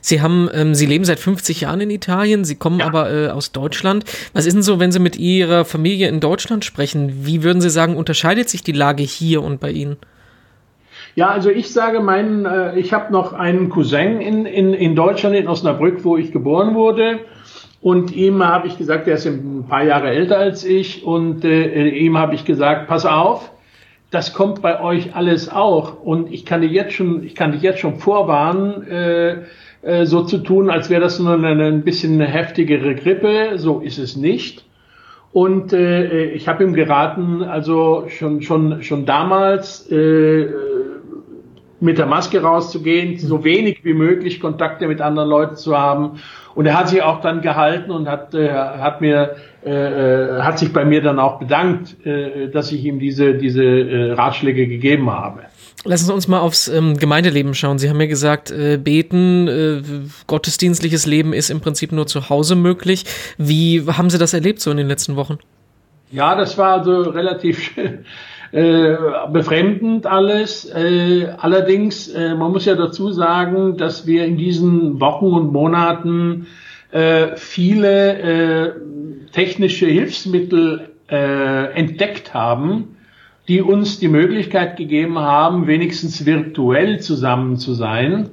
Sie 0.02 0.22
haben, 0.22 0.50
ähm, 0.54 0.76
Sie 0.76 0.86
leben 0.86 1.04
seit 1.04 1.20
50 1.20 1.62
Jahren 1.62 1.82
in 1.82 1.90
Italien, 1.90 2.46
Sie 2.46 2.56
kommen 2.56 2.80
ja. 2.80 2.86
aber 2.86 3.12
äh, 3.12 3.30
aus 3.30 3.52
Deutschland. 3.52 4.06
Was 4.34 4.46
ist 4.46 4.54
denn 4.54 4.62
so, 4.62 4.80
wenn 4.80 4.92
Sie 4.92 5.00
mit 5.00 5.18
Ihrer 5.18 5.66
Familie 5.66 6.10
in 6.10 6.20
Deutschland 6.20 6.64
sprechen? 6.64 7.26
Wie 7.26 7.42
würden 7.42 7.60
Sie 7.60 7.72
sagen, 7.72 7.98
unterscheidet 7.98 8.50
sich 8.50 8.62
die 8.62 8.72
Lage 8.72 9.02
hier 9.02 9.42
und 9.42 9.60
bei 9.60 9.72
Ihnen? 9.72 9.98
Ja, 11.18 11.30
also 11.30 11.50
ich 11.50 11.74
sage 11.74 12.00
meinen, 12.00 12.46
äh, 12.46 12.78
ich 12.78 12.94
habe 12.94 13.12
noch 13.12 13.34
einen 13.34 13.70
Cousin 13.70 14.22
in, 14.22 14.46
in, 14.46 14.76
in 14.76 14.96
Deutschland, 14.96 15.36
in 15.36 15.48
Osnabrück, 15.48 16.06
wo 16.06 16.16
ich 16.16 16.32
geboren 16.32 16.76
wurde. 16.76 17.22
Und 17.82 18.16
ihm 18.16 18.46
habe 18.46 18.68
ich 18.68 18.78
gesagt, 18.78 19.08
der 19.08 19.16
ist 19.16 19.26
ein 19.26 19.66
paar 19.68 19.84
Jahre 19.84 20.12
älter 20.12 20.38
als 20.38 20.64
ich, 20.64 21.04
und 21.04 21.44
äh, 21.44 21.90
ihm 21.90 22.20
habe 22.20 22.36
ich 22.36 22.46
gesagt, 22.46 22.88
pass 22.88 23.08
auf, 23.08 23.52
das 24.12 24.36
kommt 24.36 24.62
bei 24.62 24.80
euch 24.80 25.16
alles 25.16 25.52
auch. 25.52 26.04
Und 26.04 26.32
ich 26.32 26.46
kann 26.46 26.62
dir 26.62 26.68
jetzt 26.68 26.94
schon, 26.94 27.24
ich 27.24 27.34
kann 27.34 27.52
dich 27.52 27.64
jetzt 27.64 27.80
schon 27.80 27.96
vorwarnen, 27.96 28.88
äh, 28.88 29.38
äh, 29.82 30.06
so 30.06 30.22
zu 30.22 30.38
tun, 30.38 30.70
als 30.70 30.92
wäre 30.92 31.02
das 31.02 31.18
nur 31.18 31.34
eine, 31.34 31.66
ein 31.66 31.82
bisschen 31.82 32.22
eine 32.22 32.28
heftigere 32.28 32.94
Grippe. 32.94 33.54
So 33.56 33.80
ist 33.80 33.98
es 33.98 34.18
nicht. 34.18 34.66
Und 35.34 35.74
äh, 35.74 36.26
ich 36.30 36.48
habe 36.48 36.64
ihm 36.64 36.74
geraten, 36.74 37.42
also 37.44 38.06
schon 38.08 38.44
schon 38.44 38.82
schon 38.84 39.06
damals 39.06 39.90
äh, 39.92 40.48
mit 41.80 41.98
der 41.98 42.06
Maske 42.06 42.42
rauszugehen, 42.42 43.18
so 43.20 43.44
wenig 43.44 43.84
wie 43.84 43.94
möglich 43.94 44.40
Kontakte 44.40 44.88
mit 44.88 45.02
anderen 45.02 45.30
Leuten 45.30 45.56
zu 45.56 45.78
haben. 45.78 46.20
Und 46.56 46.66
er 46.66 46.78
hat 46.78 46.90
sich 46.90 47.04
auch 47.04 47.22
dann 47.22 47.42
gehalten 47.42 47.92
und 47.92 48.08
hat, 48.08 48.34
äh, 48.34 48.52
hat 48.52 49.00
mir, 49.00 49.36
äh, 49.64 49.70
äh, 49.70 50.42
hat 50.42 50.58
sich 50.58 50.74
bei 50.74 50.86
mir 50.86 51.04
dann 51.04 51.20
auch 51.20 51.40
bedankt, 51.40 52.04
äh, 52.06 52.50
dass 52.50 52.72
ich 52.72 52.84
ihm 52.84 53.00
diese, 53.00 53.36
diese 53.36 53.64
äh, 53.64 54.12
Ratschläge 54.14 54.68
gegeben 54.68 55.12
habe. 55.12 55.42
Lassen 55.84 56.06
Sie 56.08 56.14
uns 56.14 56.28
mal 56.28 56.40
aufs 56.40 56.68
ähm, 56.68 56.98
Gemeindeleben 56.98 57.54
schauen. 57.54 57.78
Sie 57.78 57.90
haben 57.90 58.02
ja 58.02 58.08
gesagt, 58.08 58.50
äh, 58.50 58.78
beten, 58.78 59.48
äh, 59.48 59.82
gottesdienstliches 60.26 61.06
Leben 61.06 61.32
ist 61.32 61.52
im 61.52 61.62
Prinzip 61.62 61.92
nur 61.92 62.08
zu 62.08 62.30
Hause 62.30 62.56
möglich. 62.56 63.06
Wie 63.38 63.84
haben 63.86 64.10
Sie 64.10 64.18
das 64.18 64.34
erlebt 64.34 64.60
so 64.60 64.72
in 64.72 64.78
den 64.78 64.88
letzten 64.88 65.16
Wochen? 65.16 65.38
Ja, 66.12 66.36
das 66.36 66.58
war 66.58 66.80
also 66.80 67.02
relativ 67.02 67.72
äh, 68.52 68.96
befremdend 69.32 70.06
alles. 70.06 70.66
Äh, 70.66 71.28
allerdings, 71.38 72.08
äh, 72.08 72.36
man 72.36 72.52
muss 72.52 72.66
ja 72.66 72.76
dazu 72.76 73.12
sagen, 73.12 73.78
dass 73.78 74.08
wir 74.08 74.26
in 74.26 74.38
diesen 74.38 75.00
Wochen 75.00 75.28
und 75.28 75.52
Monaten 75.52 76.48
äh, 76.92 77.36
viele 77.36 78.18
äh, 78.18 78.72
technische 79.32 79.88
Hilfsmittel 79.88 80.90
äh, 81.10 81.74
entdeckt 81.74 82.34
haben, 82.34 82.98
die 83.48 83.62
uns 83.62 84.00
die 84.00 84.08
Möglichkeit 84.08 84.78
gegeben 84.78 85.20
haben, 85.20 85.68
wenigstens 85.68 86.26
virtuell 86.26 87.00
zusammen 87.00 87.58
zu 87.58 87.74
sein. 87.74 88.32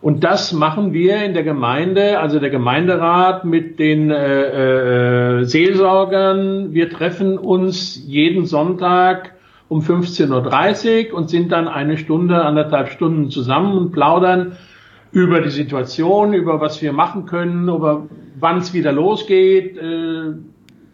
Und 0.00 0.22
das 0.22 0.52
machen 0.52 0.92
wir 0.92 1.24
in 1.24 1.32
der 1.32 1.44
Gemeinde, 1.44 2.18
also 2.18 2.38
der 2.38 2.50
Gemeinderat 2.50 3.46
mit 3.46 3.78
den 3.78 4.10
äh, 4.10 5.40
äh, 5.40 5.44
Seelsorgern. 5.44 6.74
Wir 6.74 6.90
treffen 6.90 7.38
uns 7.38 8.02
jeden 8.06 8.44
Sonntag 8.44 9.33
um 9.74 9.80
15.30 9.80 11.10
Uhr 11.10 11.18
und 11.18 11.30
sind 11.30 11.50
dann 11.50 11.66
eine 11.66 11.98
Stunde, 11.98 12.44
anderthalb 12.44 12.90
Stunden 12.90 13.28
zusammen 13.30 13.76
und 13.76 13.90
plaudern 13.90 14.56
über 15.10 15.40
die 15.40 15.50
Situation, 15.50 16.32
über 16.32 16.60
was 16.60 16.80
wir 16.80 16.92
machen 16.92 17.26
können, 17.26 17.68
über 17.68 18.06
wann 18.38 18.58
es 18.58 18.72
wieder 18.72 18.92
losgeht, 18.92 19.76
äh, 19.76 20.34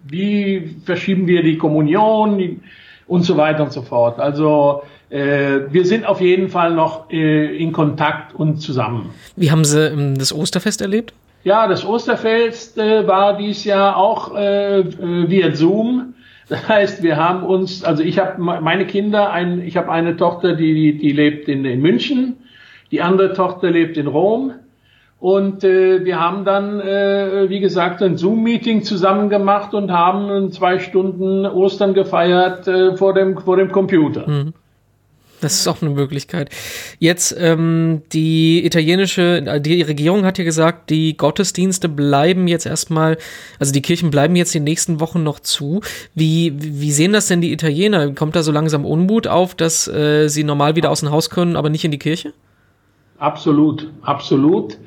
wie 0.04 0.76
verschieben 0.82 1.26
wir 1.26 1.42
die 1.42 1.58
Kommunion 1.58 2.38
die, 2.38 2.60
und 3.06 3.22
so 3.22 3.36
weiter 3.36 3.64
und 3.64 3.72
so 3.74 3.82
fort. 3.82 4.18
Also 4.18 4.82
äh, 5.10 5.60
wir 5.70 5.84
sind 5.84 6.06
auf 6.06 6.22
jeden 6.22 6.48
Fall 6.48 6.72
noch 6.72 7.10
äh, 7.10 7.54
in 7.58 7.72
Kontakt 7.72 8.34
und 8.34 8.62
zusammen. 8.62 9.10
Wie 9.36 9.50
haben 9.50 9.64
Sie 9.64 9.88
ähm, 9.88 10.16
das 10.16 10.32
Osterfest 10.32 10.80
erlebt? 10.80 11.12
Ja, 11.44 11.68
das 11.68 11.84
Osterfest 11.84 12.78
äh, 12.78 13.06
war 13.06 13.36
dies 13.36 13.64
Jahr 13.64 13.98
auch 13.98 14.34
äh, 14.34 14.78
äh, 14.78 15.28
via 15.28 15.54
Zoom. 15.54 16.14
Das 16.50 16.68
heißt, 16.68 17.02
wir 17.04 17.16
haben 17.16 17.44
uns, 17.44 17.84
also 17.84 18.02
ich 18.02 18.18
habe 18.18 18.42
meine 18.42 18.84
Kinder, 18.84 19.30
ein, 19.30 19.62
ich 19.62 19.76
habe 19.76 19.90
eine 19.92 20.16
Tochter, 20.16 20.56
die, 20.56 20.98
die 20.98 21.12
lebt 21.12 21.48
in, 21.48 21.64
in 21.64 21.80
München, 21.80 22.38
die 22.90 23.02
andere 23.02 23.34
Tochter 23.34 23.70
lebt 23.70 23.96
in 23.96 24.08
Rom. 24.08 24.54
Und 25.20 25.62
äh, 25.62 26.04
wir 26.04 26.18
haben 26.18 26.44
dann, 26.44 26.80
äh, 26.80 27.48
wie 27.48 27.60
gesagt, 27.60 28.02
ein 28.02 28.16
Zoom-Meeting 28.16 28.82
zusammen 28.82 29.28
gemacht 29.28 29.74
und 29.74 29.92
haben 29.92 30.50
zwei 30.50 30.80
Stunden 30.80 31.46
Ostern 31.46 31.94
gefeiert 31.94 32.66
äh, 32.66 32.96
vor, 32.96 33.14
dem, 33.14 33.38
vor 33.38 33.56
dem 33.56 33.70
Computer. 33.70 34.28
Mhm. 34.28 34.54
Das 35.40 35.54
ist 35.54 35.66
auch 35.68 35.80
eine 35.80 35.90
Möglichkeit. 35.90 36.50
Jetzt, 36.98 37.34
ähm, 37.38 38.02
die 38.12 38.64
italienische, 38.64 39.60
die 39.60 39.82
Regierung 39.82 40.24
hat 40.24 40.38
ja 40.38 40.44
gesagt, 40.44 40.90
die 40.90 41.16
Gottesdienste 41.16 41.88
bleiben 41.88 42.46
jetzt 42.46 42.66
erstmal, 42.66 43.16
also 43.58 43.72
die 43.72 43.82
Kirchen 43.82 44.10
bleiben 44.10 44.36
jetzt 44.36 44.52
die 44.54 44.60
nächsten 44.60 45.00
Wochen 45.00 45.22
noch 45.22 45.40
zu. 45.40 45.80
Wie, 46.14 46.54
wie 46.58 46.92
sehen 46.92 47.12
das 47.12 47.28
denn 47.28 47.40
die 47.40 47.52
Italiener? 47.52 48.12
Kommt 48.14 48.36
da 48.36 48.42
so 48.42 48.52
langsam 48.52 48.84
Unmut 48.84 49.26
auf, 49.26 49.54
dass 49.54 49.88
äh, 49.88 50.28
sie 50.28 50.44
normal 50.44 50.76
wieder 50.76 50.90
aus 50.90 51.00
dem 51.00 51.10
Haus 51.10 51.30
können, 51.30 51.56
aber 51.56 51.70
nicht 51.70 51.84
in 51.84 51.90
die 51.90 51.98
Kirche? 51.98 52.32
Absolut, 53.18 53.90
absolut. 54.02 54.78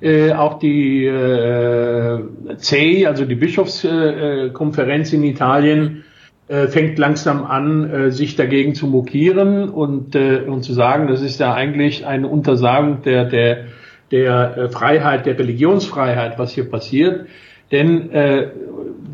Äh, 0.00 0.32
auch 0.32 0.58
die 0.58 1.06
äh, 1.06 2.20
CEI, 2.56 3.06
also 3.08 3.24
die 3.24 3.34
Bischofskonferenz 3.34 5.12
in 5.12 5.24
Italien, 5.24 6.04
äh, 6.04 6.07
fängt 6.48 6.98
langsam 6.98 7.44
an, 7.44 7.90
äh, 7.90 8.10
sich 8.10 8.34
dagegen 8.34 8.74
zu 8.74 8.86
mokieren 8.86 9.68
und, 9.68 10.14
äh, 10.14 10.40
und 10.46 10.62
zu 10.62 10.72
sagen, 10.72 11.06
das 11.06 11.20
ist 11.20 11.38
ja 11.40 11.52
eigentlich 11.52 12.06
eine 12.06 12.26
Untersagung 12.26 13.02
der, 13.02 13.26
der, 13.26 13.64
der 14.10 14.56
äh, 14.56 14.68
Freiheit, 14.70 15.26
der 15.26 15.38
Religionsfreiheit, 15.38 16.38
was 16.38 16.52
hier 16.52 16.70
passiert. 16.70 17.26
Denn 17.70 18.10
äh, 18.12 18.48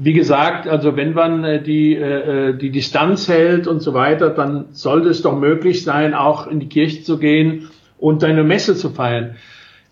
wie 0.01 0.13
gesagt, 0.13 0.69
also 0.69 0.97
wenn 0.97 1.13
man 1.13 1.43
äh, 1.45 1.63
die, 1.63 1.97
äh, 1.97 2.57
die 2.57 2.71
Distanz 2.71 3.29
hält 3.29 3.67
und 3.67 3.81
so 3.81 3.95
weiter, 3.95 4.31
dann 4.31 4.67
sollte 4.71 5.09
es 5.09 5.23
doch 5.23 5.37
möglich 5.37 5.83
sein, 5.83 6.15
auch 6.15 6.47
in 6.47 6.61
die 6.61 6.69
Kirche 6.69 7.03
zu 7.03 7.19
gehen 7.19 7.69
und 7.99 8.23
eine 8.23 8.45
Messe 8.45 8.77
zu 8.77 8.91
feiern. 8.91 9.37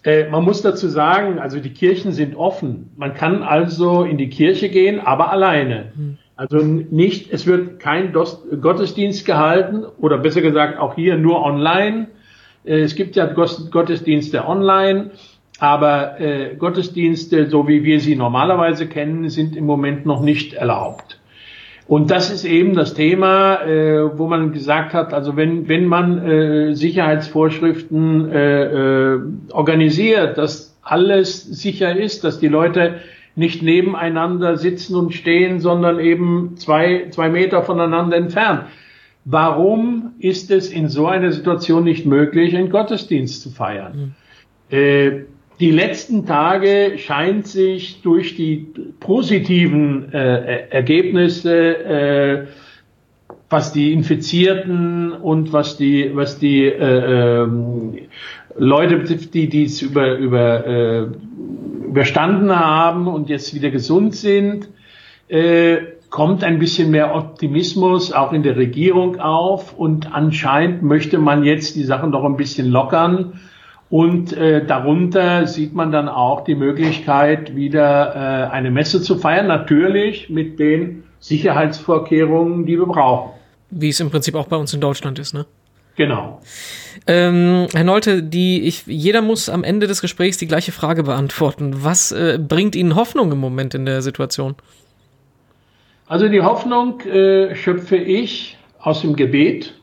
Äh, 0.05 0.29
man 0.29 0.45
muss 0.45 0.63
dazu 0.63 0.89
sagen, 0.89 1.39
also 1.39 1.59
die 1.61 1.73
Kirchen 1.73 2.13
sind 2.13 2.37
offen. 2.37 2.91
Man 2.97 3.15
kann 3.15 3.43
also 3.43 4.05
in 4.05 4.19
die 4.19 4.29
Kirche 4.29 4.69
gehen, 4.69 5.01
aber 5.01 5.31
alleine. 5.31 5.93
Mhm. 5.97 6.19
Also 6.37 6.59
nicht, 6.59 7.33
es 7.33 7.47
wird 7.47 7.79
kein 7.79 8.13
Gottesdienst 8.13 9.27
gehalten 9.27 9.85
oder 9.99 10.19
besser 10.19 10.41
gesagt 10.41 10.79
auch 10.79 10.95
hier 10.95 11.17
nur 11.19 11.45
online. 11.45 12.09
Äh, 12.65 12.81
es 12.81 12.95
gibt 12.95 13.17
ja 13.17 13.27
Gottesdienste 13.27 14.47
online, 14.47 15.11
aber 15.59 16.21
äh, 16.21 16.55
Gottesdienste, 16.57 17.51
so 17.51 17.69
wie 17.69 17.85
wir 17.85 18.01
sie 18.01 18.17
normalerweise 18.17 18.87
kennen, 18.87 19.29
sind 19.29 19.57
im 19.57 19.67
Moment 19.67 20.07
noch 20.07 20.23
nicht 20.23 20.55
erlaubt. 20.55 21.19
Und 21.87 22.11
das 22.11 22.33
ist 22.33 22.45
eben 22.47 22.75
das 22.75 22.95
Thema, 22.95 23.63
äh, 23.67 24.19
wo 24.19 24.27
man 24.27 24.53
gesagt 24.53 24.95
hat, 24.95 25.13
also 25.13 25.37
wenn, 25.37 25.69
wenn 25.69 25.87
man 25.87 26.75
Sicherheitsvorschriften 26.75 28.31
organisiert, 29.53 30.39
dass 30.39 30.79
alles 30.83 31.43
sicher 31.43 31.95
ist, 31.95 32.25
dass 32.25 32.41
die 32.41 32.49
Leute 32.49 33.01
nicht 33.35 33.63
nebeneinander 33.63 34.57
sitzen 34.57 34.95
und 34.97 35.15
stehen, 35.15 35.61
sondern 35.61 35.99
eben 35.99 36.57
zwei, 36.57 37.07
zwei 37.11 37.29
Meter 37.29 37.63
voneinander 37.63 38.17
entfernt. 38.17 38.65
Warum 39.25 40.15
ist 40.19 40.51
es 40.51 40.71
in 40.71 40.89
so 40.89 41.07
einer 41.07 41.33
Situation 41.33 41.85
nicht 41.85 42.07
möglich, 42.07 42.57
einen 42.57 42.71
Gottesdienst 42.71 43.43
zu 43.43 43.51
feiern? 43.51 44.15
Mhm. 44.71 44.77
Äh, 44.77 45.25
die 45.61 45.71
letzten 45.71 46.27
Tage 46.27 46.95
scheint 46.97 47.47
sich 47.47 48.03
durch 48.03 48.35
die 48.35 48.67
positiven 48.99 50.13
äh, 50.13 50.69
Ergebnisse, 50.71 51.77
äh, 51.77 52.47
was 53.49 53.73
die 53.73 53.93
Infizierten 53.93 55.13
und 55.13 55.53
was 55.53 55.77
die, 55.77 56.11
was 56.15 56.39
die 56.39 56.65
äh, 56.65 57.43
ähm, 57.43 57.99
Leute 58.57 59.05
die 59.05 59.49
dies 59.49 59.83
über, 59.83 60.17
über 60.17 60.67
äh, 60.67 61.07
überstanden 61.93 62.59
haben 62.59 63.07
und 63.07 63.29
jetzt 63.29 63.55
wieder 63.55 63.71
gesund 63.71 64.17
sind, 64.17 64.69
äh, 65.29 65.77
kommt 66.09 66.43
ein 66.43 66.59
bisschen 66.59 66.91
mehr 66.91 67.15
Optimismus 67.15 68.13
auch 68.13 68.33
in 68.33 68.43
der 68.43 68.57
Regierung 68.57 69.21
auf 69.21 69.75
und 69.79 70.11
anscheinend 70.11 70.83
möchte 70.83 71.19
man 71.19 71.45
jetzt 71.45 71.77
die 71.77 71.85
Sachen 71.85 72.11
doch 72.11 72.25
ein 72.25 72.39
bisschen 72.39 72.71
lockern 72.71 73.41
und 73.91 74.33
äh, 74.33 74.65
darunter 74.65 75.47
sieht 75.47 75.75
man 75.75 75.93
dann 75.93 76.09
auch 76.09 76.45
die 76.45 76.55
Möglichkeit, 76.55 77.55
wieder 77.55 78.17
äh, 78.17 78.51
eine 78.51 78.71
Messe 78.71 79.03
zu 79.03 79.19
feiern, 79.19 79.47
natürlich 79.47 80.31
mit 80.31 80.59
den 80.59 81.05
Sicherheitsvorkehrungen, 81.21 82.65
die 82.65 82.79
wir 82.79 82.87
brauchen. 82.87 83.33
Wie 83.69 83.91
es 83.91 84.01
im 84.01 84.11
Prinzip 84.11 84.35
auch 84.35 84.47
bei 84.47 84.57
uns 84.57 84.73
in 84.73 84.81
Deutschland 84.81 85.19
ist, 85.19 85.35
ne? 85.35 85.45
Genau. 85.97 86.41
Ähm, 87.07 87.67
Herr 87.73 87.85
Nolte, 87.85 88.23
die 88.23 88.63
ich, 88.63 88.87
jeder 88.87 89.23
muss 89.23 89.49
am 89.49 89.65
Ende 89.65 89.87
des 89.87 90.01
Gesprächs 90.01 90.39
die 90.39 90.47
gleiche 90.47 90.73
Frage 90.73 91.03
beantworten. 91.03 91.85
Was 91.85 92.13
äh, 92.13 92.39
bringt 92.39 92.77
Ihnen 92.77 92.95
Hoffnung 92.95 93.33
im 93.33 93.39
Moment 93.39 93.75
in 93.75 93.85
der 93.85 94.03
Situation? 94.03 94.55
Also 96.07 96.29
die 96.29 96.43
Hoffnung 96.43 97.01
äh, 97.01 97.55
schöpfe 97.55 97.97
ich 97.97 98.57
aus 98.79 99.03
dem 99.03 99.17
Gebet. 99.17 99.75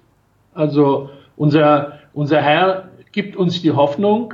Also 0.54 1.10
unser, 1.38 2.00
unser 2.14 2.42
Herr 2.42 2.90
gibt 3.12 3.36
uns 3.36 3.62
die 3.62 3.72
Hoffnung. 3.72 4.34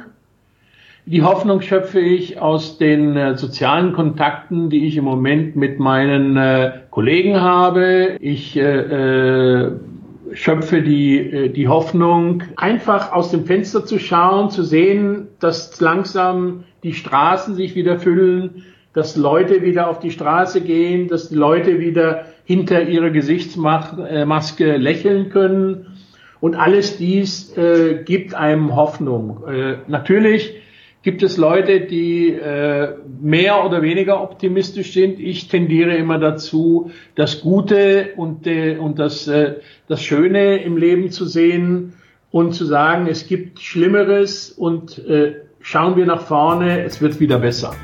Die 1.05 1.21
Hoffnung 1.21 1.61
schöpfe 1.61 1.99
ich 1.99 2.39
aus 2.39 2.77
den 2.77 3.15
äh, 3.15 3.37
sozialen 3.37 3.93
Kontakten, 3.93 4.69
die 4.69 4.87
ich 4.87 4.97
im 4.97 5.05
Moment 5.05 5.55
mit 5.55 5.79
meinen 5.79 6.35
äh, 6.35 6.81
Kollegen 6.89 7.39
habe. 7.39 8.17
Ich 8.19 8.57
äh, 8.57 8.61
äh 8.61 9.71
schöpfe 10.33 10.81
die, 10.81 11.17
äh, 11.17 11.49
die 11.49 11.67
Hoffnung, 11.67 12.43
einfach 12.55 13.11
aus 13.11 13.31
dem 13.31 13.45
Fenster 13.45 13.85
zu 13.85 13.99
schauen, 13.99 14.49
zu 14.49 14.63
sehen, 14.63 15.27
dass 15.39 15.79
langsam 15.79 16.63
die 16.83 16.93
Straßen 16.93 17.55
sich 17.55 17.75
wieder 17.75 17.99
füllen, 17.99 18.63
dass 18.93 19.15
Leute 19.15 19.61
wieder 19.61 19.89
auf 19.89 19.99
die 19.99 20.11
Straße 20.11 20.61
gehen, 20.61 21.07
dass 21.07 21.29
die 21.29 21.35
Leute 21.35 21.79
wieder 21.79 22.25
hinter 22.45 22.83
ihrer 22.83 23.09
Gesichtsmaske 23.09 24.77
lächeln 24.77 25.29
können. 25.29 25.87
Und 26.39 26.55
alles 26.55 26.97
dies 26.97 27.57
äh, 27.57 28.03
gibt 28.05 28.35
einem 28.35 28.75
Hoffnung. 28.75 29.43
Äh, 29.47 29.77
natürlich 29.87 30.55
gibt 31.05 31.21
es 31.21 31.37
Leute, 31.37 31.81
die 31.81 32.31
äh, 32.31 32.95
mehr 33.21 33.63
oder 33.63 33.83
weniger 33.83 34.23
optimistisch 34.23 34.91
sind. 34.91 35.19
Ich 35.19 35.47
tendiere 35.47 35.95
immer 35.95 36.17
dazu, 36.17 36.89
das 37.13 37.41
Gute 37.41 38.13
und, 38.17 38.47
äh, 38.47 38.77
und 38.77 38.97
das, 38.97 39.27
äh, 39.27 39.57
das 39.87 40.01
Schöne 40.01 40.63
im 40.63 40.77
Leben 40.77 41.11
zu 41.11 41.25
sehen 41.25 41.93
und 42.31 42.55
zu 42.55 42.65
sagen, 42.65 43.05
es 43.07 43.27
gibt 43.27 43.59
Schlimmeres 43.59 44.49
und 44.49 44.97
äh, 45.07 45.35
schauen 45.61 45.95
wir 45.95 46.07
nach 46.07 46.21
vorne, 46.21 46.83
es 46.83 46.99
wird 47.01 47.19
wieder 47.19 47.37
besser. 47.37 47.75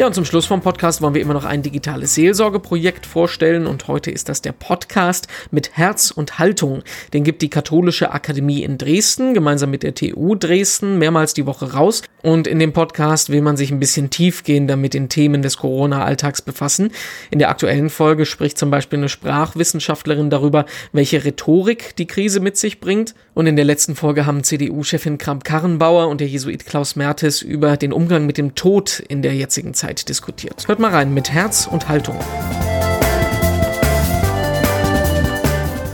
Ja, 0.00 0.06
und 0.06 0.14
zum 0.14 0.24
Schluss 0.24 0.46
vom 0.46 0.62
Podcast 0.62 1.02
wollen 1.02 1.12
wir 1.12 1.20
immer 1.20 1.34
noch 1.34 1.44
ein 1.44 1.60
digitales 1.60 2.14
Seelsorgeprojekt 2.14 3.04
vorstellen 3.04 3.66
und 3.66 3.86
heute 3.86 4.10
ist 4.10 4.30
das 4.30 4.40
der 4.40 4.52
Podcast 4.52 5.28
mit 5.50 5.76
Herz 5.76 6.10
und 6.10 6.38
Haltung. 6.38 6.82
Den 7.12 7.22
gibt 7.22 7.42
die 7.42 7.50
Katholische 7.50 8.10
Akademie 8.10 8.62
in 8.62 8.78
Dresden 8.78 9.34
gemeinsam 9.34 9.70
mit 9.70 9.82
der 9.82 9.94
TU 9.94 10.36
Dresden 10.36 10.96
mehrmals 10.96 11.34
die 11.34 11.44
Woche 11.44 11.74
raus 11.74 12.00
und 12.22 12.46
in 12.46 12.58
dem 12.58 12.72
Podcast 12.72 13.28
will 13.28 13.42
man 13.42 13.58
sich 13.58 13.70
ein 13.70 13.78
bisschen 13.78 14.08
tiefgehender 14.08 14.76
mit 14.76 14.94
den 14.94 15.10
Themen 15.10 15.42
des 15.42 15.58
Corona-Alltags 15.58 16.40
befassen. 16.40 16.92
In 17.30 17.38
der 17.38 17.50
aktuellen 17.50 17.90
Folge 17.90 18.24
spricht 18.24 18.56
zum 18.56 18.70
Beispiel 18.70 19.00
eine 19.00 19.10
Sprachwissenschaftlerin 19.10 20.30
darüber, 20.30 20.64
welche 20.92 21.26
Rhetorik 21.26 21.94
die 21.96 22.06
Krise 22.06 22.40
mit 22.40 22.56
sich 22.56 22.80
bringt 22.80 23.14
und 23.34 23.46
in 23.46 23.56
der 23.56 23.66
letzten 23.66 23.94
Folge 23.94 24.24
haben 24.24 24.44
CDU-Chefin 24.44 25.18
Kramp-Karrenbauer 25.18 26.08
und 26.08 26.22
der 26.22 26.28
Jesuit 26.28 26.64
Klaus 26.64 26.96
Mertes 26.96 27.42
über 27.42 27.76
den 27.76 27.92
Umgang 27.92 28.24
mit 28.24 28.38
dem 28.38 28.54
Tod 28.54 29.02
in 29.06 29.20
der 29.20 29.34
jetzigen 29.34 29.74
Zeit 29.74 29.89
Zeit 29.90 30.08
diskutiert. 30.08 30.68
Hört 30.68 30.78
mal 30.78 30.92
rein 30.92 31.12
mit 31.12 31.32
Herz 31.32 31.66
und 31.66 31.88
Haltung. 31.88 32.16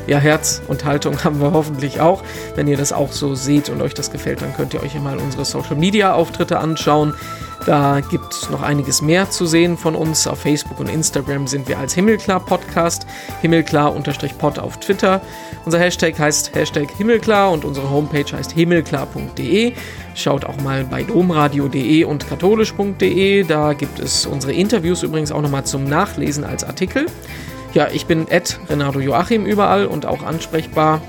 Ja, 0.07 0.19
Herz 0.19 0.61
und 0.69 0.85
Haltung 0.85 1.17
haben 1.25 1.41
wir 1.41 1.53
hoffentlich 1.53 2.01
auch. 2.01 2.23
Wenn 2.57 2.69
ihr 2.69 2.77
das 2.77 2.93
auch 2.93 3.11
so 3.11 3.35
seht 3.35 3.71
und 3.71 3.81
euch 3.81 3.95
das 3.95 4.11
gefällt, 4.11 4.43
dann 4.43 4.55
könnt 4.55 4.75
ihr 4.75 4.83
euch 4.83 4.95
ja 4.95 5.01
mal 5.01 5.17
unsere 5.17 5.47
Social 5.47 5.77
Media 5.77 6.13
Auftritte 6.13 6.59
anschauen. 6.59 7.15
Da 7.67 7.99
gibt 7.99 8.33
es 8.33 8.49
noch 8.49 8.63
einiges 8.63 9.03
mehr 9.03 9.29
zu 9.29 9.45
sehen 9.45 9.77
von 9.77 9.97
uns. 9.97 10.29
Auf 10.29 10.39
Facebook 10.39 10.79
und 10.79 10.89
Instagram 10.89 11.49
sind 11.49 11.69
wir 11.69 11.81
als 11.81 11.95
Himmelklar 11.95 12.39
Podcast, 12.39 13.09
Himmelklar-Pod 13.43 14.61
auf 14.61 14.79
Twitter. 14.79 15.21
Unser 15.65 15.81
Hashtag 15.81 16.17
heißt 16.17 16.55
Hashtag 16.55 16.89
Himmelklar 16.97 17.51
und 17.51 17.65
unsere 17.65 17.91
Homepage 17.91 18.33
heißt 18.33 18.53
himmelklar.de. 18.53 19.73
Schaut 20.15 20.45
auch 20.45 20.57
mal 20.61 20.85
bei 20.85 21.03
domradio.de 21.03 22.05
und 22.05 22.29
katholisch.de. 22.29 23.43
Da 23.43 23.73
gibt 23.73 23.99
es 23.99 24.27
unsere 24.27 24.53
Interviews 24.53 25.03
übrigens 25.03 25.33
auch 25.33 25.43
nochmal 25.43 25.65
zum 25.65 25.83
Nachlesen 25.83 26.45
als 26.45 26.63
Artikel. 26.63 27.07
Ja, 27.75 27.89
ich 27.93 28.07
bin 28.07 28.29
Ed 28.29 28.61
Renato 28.71 29.01
Joachim 29.01 29.45
überall 29.45 29.87
und 29.87 30.07
auch 30.07 30.23
ansprechbar. 30.23 31.03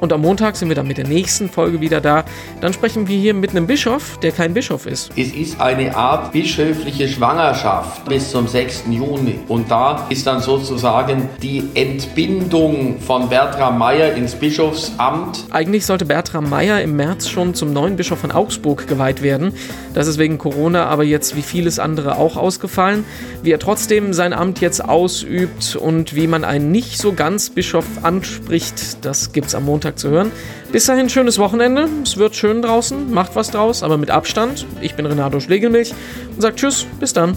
Und 0.00 0.12
am 0.12 0.20
Montag 0.20 0.56
sind 0.56 0.68
wir 0.68 0.76
dann 0.76 0.86
mit 0.86 0.98
der 0.98 1.06
nächsten 1.06 1.48
Folge 1.48 1.80
wieder 1.80 2.00
da. 2.00 2.24
Dann 2.60 2.72
sprechen 2.72 3.08
wir 3.08 3.18
hier 3.18 3.34
mit 3.34 3.50
einem 3.50 3.66
Bischof, 3.66 4.18
der 4.20 4.32
kein 4.32 4.54
Bischof 4.54 4.86
ist. 4.86 5.10
Es 5.16 5.32
ist 5.32 5.60
eine 5.60 5.96
Art 5.96 6.32
bischöfliche 6.32 7.08
Schwangerschaft 7.08 8.04
bis 8.08 8.30
zum 8.30 8.46
6. 8.46 8.84
Juni. 8.90 9.38
Und 9.48 9.70
da 9.70 10.06
ist 10.10 10.26
dann 10.26 10.40
sozusagen 10.40 11.28
die 11.42 11.64
Entbindung 11.74 13.00
von 13.00 13.28
Bertram 13.28 13.78
Meyer 13.78 14.14
ins 14.14 14.34
Bischofsamt. 14.34 15.44
Eigentlich 15.50 15.86
sollte 15.86 16.04
Bertram 16.04 16.48
Meyer 16.48 16.82
im 16.82 16.96
März 16.96 17.28
schon 17.28 17.54
zum 17.54 17.72
neuen 17.72 17.96
Bischof 17.96 18.18
von 18.18 18.32
Augsburg 18.32 18.86
geweiht 18.86 19.22
werden. 19.22 19.52
Das 19.94 20.06
ist 20.06 20.18
wegen 20.18 20.38
Corona 20.38 20.86
aber 20.86 21.04
jetzt 21.04 21.36
wie 21.36 21.42
vieles 21.42 21.78
andere 21.78 22.16
auch 22.16 22.36
ausgefallen. 22.36 23.04
Wie 23.42 23.50
er 23.50 23.58
trotzdem 23.58 24.12
sein 24.12 24.32
Amt 24.32 24.60
jetzt 24.60 24.84
ausübt 24.84 25.76
und 25.76 26.14
wie 26.14 26.26
man 26.26 26.44
einen 26.44 26.70
nicht 26.70 26.98
so 26.98 27.12
ganz 27.12 27.50
Bischof 27.50 27.86
anspricht, 28.02 29.04
das 29.04 29.32
gibt's 29.32 29.54
am 29.54 29.64
Montag 29.64 29.85
Montag 29.86 29.98
zu 30.00 30.10
hören. 30.10 30.32
Bis 30.72 30.86
dahin 30.86 31.08
schönes 31.08 31.38
Wochenende. 31.38 31.88
Es 32.02 32.16
wird 32.16 32.34
schön 32.34 32.60
draußen. 32.60 33.12
Macht 33.12 33.36
was 33.36 33.52
draus, 33.52 33.84
aber 33.84 33.98
mit 33.98 34.10
Abstand. 34.10 34.66
Ich 34.80 34.94
bin 34.94 35.06
Renato 35.06 35.38
Schlegelmilch 35.38 35.94
und 36.34 36.42
sage 36.42 36.56
Tschüss. 36.56 36.86
Bis 36.98 37.12
dann. 37.12 37.36